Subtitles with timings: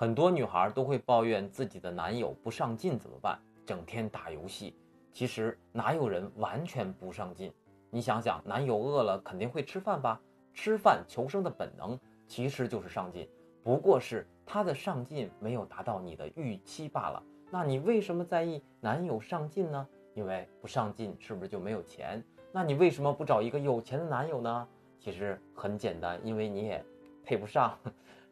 [0.00, 3.38] 很多女孩都会抱怨自己的男友不上进怎么办？
[3.66, 4.74] 整天打游戏。
[5.12, 7.52] 其实哪有人完全不上进？
[7.90, 10.18] 你想想，男友饿了肯定会吃饭吧？
[10.54, 13.28] 吃饭求生的本能其实就是上进，
[13.62, 17.22] 不过是他的上进没有达到你的预期罢了。
[17.50, 19.86] 那你为什么在意男友上进呢？
[20.14, 22.24] 因为不上进是不是就没有钱？
[22.52, 24.66] 那你为什么不找一个有钱的男友呢？
[24.98, 26.82] 其实很简单，因为你也
[27.22, 27.78] 配不上。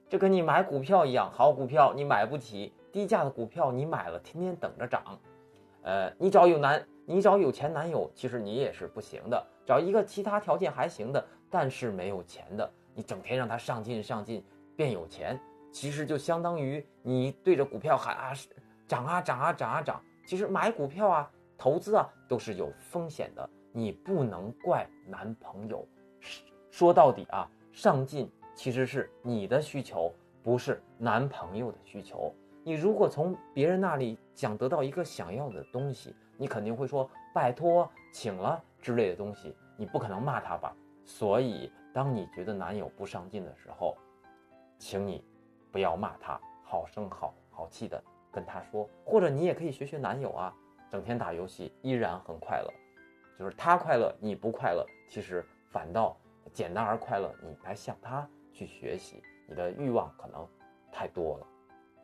[0.08, 5.02] 这跟你买股票一样，好股票你买不起，低价的股票你买了，天天等着涨。
[5.82, 9.46] 呃，你找有男，你找有钱男友，其实你也是不行的。
[9.66, 14.42] 找一个其他条件还行的，但是没有钱的，你整天让他上进上进，
[14.74, 15.38] 变有钱，
[15.70, 18.32] 其实就相当于你对着股票喊啊，
[18.86, 20.02] 涨啊涨啊涨啊涨。
[20.26, 25.86] 其实买股票啊，投资啊，都是有风险的，你不能怪男朋友。
[26.70, 28.30] 说到底啊，上进。
[28.58, 30.12] 其实是你的需求，
[30.42, 32.34] 不是男朋友的需求。
[32.64, 40.74] 你如果从别人那里想得到一个想要的东西，你肯定会说拜托、请了之类的东西，你不可能骂他吧？
[41.04, 43.96] 所以，当你觉得男友不上进的时候，
[44.76, 45.24] 请你
[45.70, 48.02] 不要骂他，好声好好气的
[48.32, 50.52] 跟他说，或者你也可以学学男友啊，
[50.90, 52.74] 整天打游戏依然很快乐，
[53.38, 56.16] 就是他快乐你不快乐，其实反倒
[56.52, 58.28] 简单而快乐，你来想他。
[58.58, 60.44] 去学习，你的欲望可能
[60.90, 61.46] 太多了。